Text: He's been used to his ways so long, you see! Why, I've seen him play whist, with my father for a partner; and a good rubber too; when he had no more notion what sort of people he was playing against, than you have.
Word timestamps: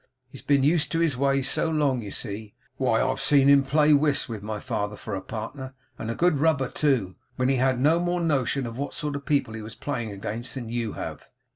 He's 0.31 0.41
been 0.41 0.63
used 0.63 0.91
to 0.93 0.99
his 0.99 1.15
ways 1.15 1.47
so 1.47 1.69
long, 1.69 2.01
you 2.01 2.09
see! 2.09 2.55
Why, 2.77 2.99
I've 3.03 3.21
seen 3.21 3.47
him 3.47 3.61
play 3.63 3.93
whist, 3.93 4.27
with 4.27 4.41
my 4.41 4.59
father 4.59 4.95
for 4.95 5.13
a 5.13 5.21
partner; 5.21 5.75
and 5.99 6.09
a 6.09 6.15
good 6.15 6.39
rubber 6.39 6.69
too; 6.69 7.17
when 7.35 7.49
he 7.49 7.57
had 7.57 7.79
no 7.79 7.99
more 7.99 8.19
notion 8.19 8.65
what 8.73 8.95
sort 8.95 9.15
of 9.15 9.25
people 9.27 9.53
he 9.53 9.61
was 9.61 9.75
playing 9.75 10.11
against, 10.11 10.55
than 10.55 10.69
you 10.69 10.93
have. 10.93 11.29